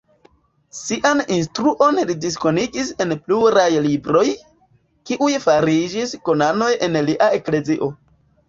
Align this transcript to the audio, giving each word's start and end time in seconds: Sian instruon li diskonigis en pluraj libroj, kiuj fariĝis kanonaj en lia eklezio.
Sian 0.75 1.19
instruon 1.35 1.99
li 2.09 2.15
diskonigis 2.23 2.89
en 3.05 3.13
pluraj 3.27 3.67
libroj, 3.89 4.25
kiuj 5.11 5.31
fariĝis 5.45 6.17
kanonaj 6.31 6.75
en 6.89 7.03
lia 7.11 7.33
eklezio. 7.41 7.93